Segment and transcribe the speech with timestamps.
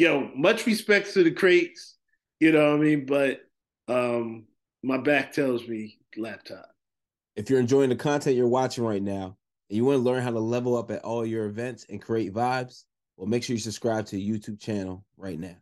[0.00, 1.98] Yo, much respect to the crates,
[2.38, 3.04] you know what I mean?
[3.04, 3.42] But
[3.86, 4.46] um
[4.82, 6.70] my back tells me laptop.
[7.36, 9.36] If you're enjoying the content you're watching right now
[9.68, 12.32] and you want to learn how to level up at all your events and create
[12.32, 12.84] vibes,
[13.18, 15.56] well, make sure you subscribe to the YouTube channel right now.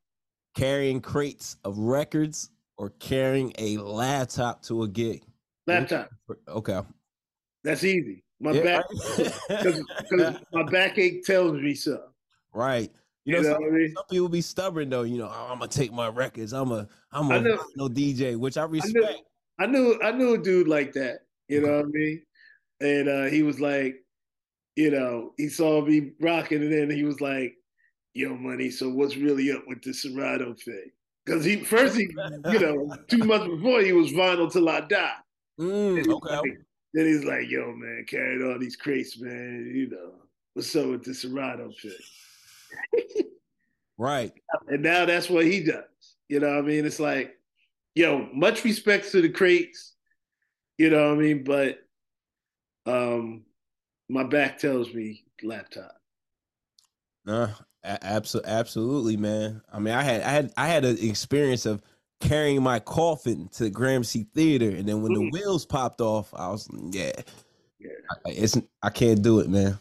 [0.55, 5.25] Carrying crates of records or carrying a laptop to a gig?
[5.67, 6.11] Laptop.
[6.47, 6.81] Okay.
[7.65, 8.23] That's easy.
[8.39, 9.33] My Yeah, back right.
[9.49, 9.83] because
[10.53, 12.11] my backache tells me so.
[12.55, 12.93] right.
[13.25, 13.95] You You know, know some, what I mean?
[13.95, 15.03] some people be stubborn though.
[15.03, 16.53] You know, "Oh, I'm gonna take my records.
[16.53, 17.59] I'm a I'm a know.
[17.77, 19.21] no DJ, which I I knew, respect.
[19.59, 21.21] I knew I knew a dude like that.
[21.49, 22.23] You know what I mean?
[22.81, 23.97] And uh, he was like,
[24.77, 27.55] you know, he saw me rocking, and then he was like,
[28.15, 28.71] "Yo, money.
[28.71, 30.91] So what's really up with the Serato thing?"
[31.27, 32.09] Because he first he,
[32.51, 35.13] you know, two months before he was vinyl till I die.
[35.61, 36.37] Mm, Then he's okay.
[36.37, 36.61] like-
[36.95, 39.71] then he's like, "Yo, man, carried all these crates, man.
[39.75, 40.13] You know,
[40.55, 41.93] what's up with the Serato thing?"
[43.97, 44.33] Right.
[44.69, 45.85] And now that's what he does.
[46.29, 46.87] You know what I mean?
[46.87, 47.37] It's like,
[47.95, 49.95] yo, much respect to the crates.
[50.79, 51.45] You know what I mean?
[51.45, 51.81] But
[52.87, 53.45] um
[54.09, 55.93] my back tells me laptop.
[57.27, 57.49] Nah,
[57.85, 59.61] absolutely, absolutely, man.
[59.73, 61.83] I mean, I had, I had, I had an experience of
[62.21, 65.31] carrying my coffin to the Gramercy Theater, and then when the Mm.
[65.33, 67.13] wheels popped off, I was, yeah,
[67.79, 67.91] Yeah.
[68.11, 69.79] I, it's, I can't do it, man.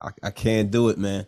[0.00, 1.26] I, I can't do it, man.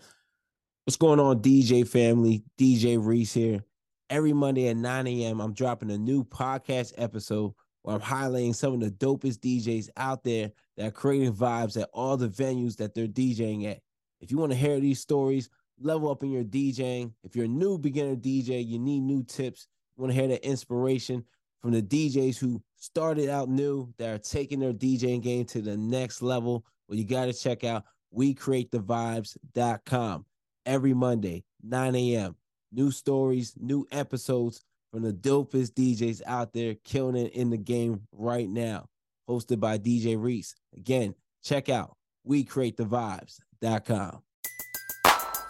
[0.86, 2.42] What's going on, DJ family?
[2.58, 3.62] DJ Reese here.
[4.08, 7.52] Every Monday at 9 a.m., I'm dropping a new podcast episode
[7.82, 11.90] where I'm highlighting some of the dopest DJs out there that are creating vibes at
[11.92, 13.80] all the venues that they're DJing at.
[14.22, 17.12] If you want to hear these stories, level up in your DJing.
[17.24, 19.68] If you're a new beginner DJ, you need new tips.
[19.96, 21.26] You want to hear the inspiration
[21.60, 25.76] from the DJs who started out new that are taking their DJing game to the
[25.76, 26.64] next level.
[26.88, 27.84] Well, you got to check out
[28.16, 30.24] WeCreateTheVibes.com
[30.66, 32.36] every Monday, 9 a.m.
[32.72, 34.60] New stories, new episodes
[34.92, 38.86] from the dopest DJs out there killing it in the game right now.
[39.28, 40.54] Hosted by DJ Reese.
[40.76, 41.96] Again, check out
[42.28, 44.22] WeCreateTheVibes.com.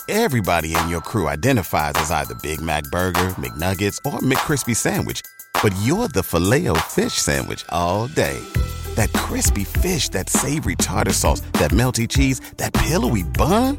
[0.08, 5.22] Everybody in your crew identifies as either Big Mac burger, McNuggets, or McCrispy sandwich,
[5.62, 8.40] but you're the Filet-O-Fish sandwich all day.
[8.96, 13.78] That crispy fish, that savory tartar sauce, that melty cheese, that pillowy bun?